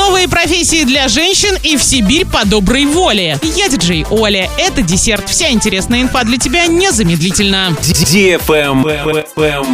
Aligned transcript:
Новые 0.00 0.28
профессии 0.28 0.84
для 0.84 1.08
женщин 1.08 1.58
и 1.62 1.76
в 1.76 1.82
Сибирь 1.82 2.24
по 2.24 2.46
доброй 2.46 2.86
воле. 2.86 3.38
Я 3.42 3.68
диджей 3.68 4.06
Оля. 4.08 4.48
Это 4.58 4.80
десерт. 4.80 5.28
Вся 5.28 5.50
интересная 5.50 6.00
инфа 6.00 6.24
для 6.24 6.38
тебя 6.38 6.66
незамедлительно. 6.66 7.76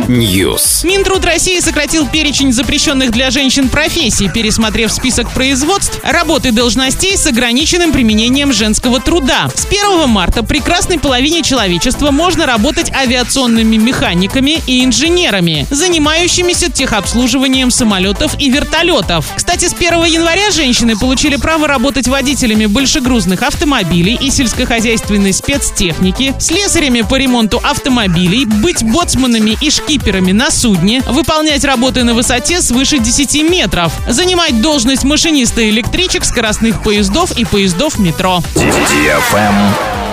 News. 0.09 0.85
Минтруд 0.85 1.25
России 1.25 1.61
сократил 1.61 2.09
перечень 2.09 2.53
запрещенных 2.53 3.13
для 3.13 3.31
женщин 3.31 3.69
профессий, 3.69 4.29
пересмотрев 4.29 4.93
список 4.93 5.31
производств, 5.31 6.01
работы 6.03 6.51
должностей 6.51 7.17
с 7.17 7.25
ограниченным 7.29 7.93
применением 7.93 8.53
женского 8.53 9.01
труда. 9.01 9.49
С 9.55 9.65
1 9.65 10.09
марта 10.09 10.43
прекрасной 10.43 10.99
половине 10.99 11.45
человечества 11.45 12.11
можно 12.11 12.47
работать 12.47 12.93
авиационными 12.93 13.77
механиками 13.77 14.61
и 14.67 14.85
инженерами, 14.85 15.69
занимающимися 15.71 16.71
техобслуживанием 16.71 17.71
самолетов 17.71 18.35
и 18.41 18.51
вертолетов. 18.51 19.27
Кстати, 19.37 19.69
с 19.69 19.73
1 19.73 20.16
января 20.17 20.51
женщины 20.51 20.97
получили 20.97 21.37
право 21.37 21.69
работать 21.69 22.09
водителями 22.09 22.65
большегрузных 22.67 23.43
автомобилей 23.43 24.17
и 24.19 24.31
сельскохозяйственной 24.31 25.35
спецтехники, 25.35 26.35
слесарями 26.39 27.03
по 27.03 27.17
ремонту 27.17 27.61
автомобилей, 27.63 28.47
быть 28.47 28.83
боцманами 28.83 29.59
и 29.61 29.71
шкиперами 29.71 30.33
на 30.33 30.51
судне, 30.51 31.03
выполнять 31.07 31.65
работы 31.65 32.03
на 32.03 32.15
высоте 32.15 32.63
свыше 32.63 32.99
10 32.99 33.51
метров, 33.51 33.93
занимать 34.09 34.63
должность 34.63 35.05
машиниста 35.05 35.69
электричек, 35.69 36.25
скоростных 36.25 36.83
поездов 36.83 37.37
и 37.37 37.45
поездов 37.45 37.99
метро. 37.99 38.43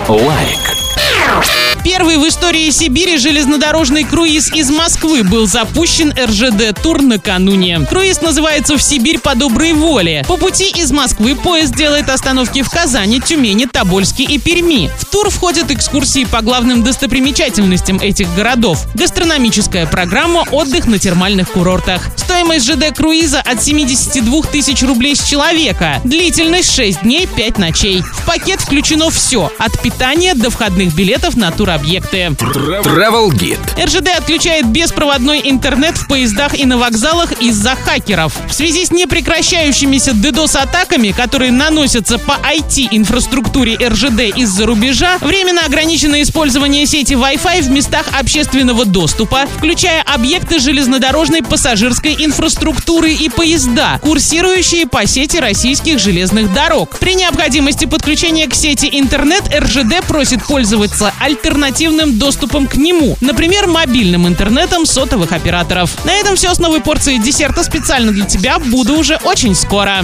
Лайк. 0.09 1.62
Первый 1.83 2.17
в 2.17 2.27
истории 2.27 2.69
Сибири 2.69 3.17
железнодорожный 3.17 4.03
круиз 4.03 4.51
из 4.53 4.69
Москвы 4.69 5.23
был 5.23 5.47
запущен 5.47 6.13
РЖД-тур 6.13 7.01
накануне. 7.01 7.81
Круиз 7.89 8.21
называется 8.21 8.77
«В 8.77 8.81
Сибирь 8.81 9.19
по 9.19 9.35
доброй 9.35 9.73
воле». 9.73 10.23
По 10.27 10.37
пути 10.37 10.69
из 10.69 10.91
Москвы 10.91 11.35
поезд 11.35 11.75
делает 11.75 12.09
остановки 12.09 12.61
в 12.61 12.69
Казани, 12.69 13.19
Тюмени, 13.19 13.65
Тобольске 13.65 14.23
и 14.23 14.37
Перми. 14.37 14.89
В 14.99 15.05
тур 15.05 15.29
входят 15.29 15.71
экскурсии 15.71 16.25
по 16.25 16.41
главным 16.41 16.83
достопримечательностям 16.83 17.99
этих 17.99 18.33
городов, 18.35 18.85
гастрономическая 18.93 19.85
программа, 19.85 20.45
отдых 20.51 20.85
на 20.85 20.99
термальных 20.99 21.49
курортах. 21.51 22.09
Стоимость 22.15 22.65
ЖД-круиза 22.65 23.41
от 23.41 23.63
72 23.63 24.43
тысяч 24.43 24.83
рублей 24.83 25.15
с 25.15 25.23
человека. 25.23 26.01
Длительность 26.03 26.73
6 26.73 27.01
дней, 27.01 27.27
5 27.27 27.57
ночей. 27.57 28.01
В 28.01 28.25
пакет 28.25 28.61
включено 28.61 29.09
все, 29.09 29.51
от 29.57 29.81
питания 29.81 30.33
до 30.33 30.49
входных 30.49 30.93
билетов 30.93 31.35
на 31.35 31.51
тур 31.51 31.62
объекты. 31.69 32.27
Travel 32.27 33.31
Guide. 33.31 33.59
РЖД 33.83 34.09
отключает 34.17 34.67
беспроводной 34.67 35.41
интернет 35.43 35.97
в 35.97 36.07
поездах 36.07 36.57
и 36.57 36.65
на 36.65 36.77
вокзалах 36.77 37.31
из-за 37.41 37.75
хакеров. 37.75 38.33
В 38.47 38.53
связи 38.53 38.85
с 38.85 38.91
непрекращающимися 38.91 40.11
DDoS-атаками, 40.11 41.11
которые 41.11 41.51
наносятся 41.51 42.17
по 42.17 42.33
IT-инфраструктуре 42.33 43.75
РЖД 43.75 44.35
из-за 44.35 44.65
рубежа, 44.65 45.17
временно 45.21 45.65
ограничено 45.65 46.21
использование 46.21 46.85
сети 46.85 47.13
Wi-Fi 47.13 47.61
в 47.63 47.69
местах 47.69 48.05
общественного 48.19 48.85
доступа, 48.85 49.45
включая 49.57 50.01
объекты 50.01 50.59
железнодорожной 50.59 51.43
пассажирской 51.43 52.15
инфраструктуры 52.17 53.13
и 53.13 53.29
поезда, 53.29 53.99
курсирующие 54.01 54.87
по 54.87 55.05
сети 55.05 55.37
российских 55.37 55.99
железных 55.99 56.53
дорог. 56.53 56.97
При 56.99 57.15
необходимости 57.15 57.85
подключения 57.85 58.47
к 58.47 58.55
сети 58.55 58.89
интернет 58.91 59.43
РЖД 59.53 60.05
просит 60.07 60.43
пользоваться 60.43 61.13
альтернативным 61.53 62.17
доступом 62.17 62.67
к 62.67 62.75
нему, 62.77 63.15
например, 63.21 63.67
мобильным 63.67 64.27
интернетом 64.27 64.87
сотовых 64.87 65.31
операторов. 65.33 66.03
На 66.03 66.13
этом 66.15 66.35
все 66.35 66.53
с 66.53 66.57
новой 66.57 66.81
порцией 66.81 67.19
десерта 67.19 67.63
специально 67.63 68.11
для 68.11 68.25
тебя. 68.25 68.57
Буду 68.57 68.95
уже 68.95 69.19
очень 69.23 69.53
скоро. 69.53 69.99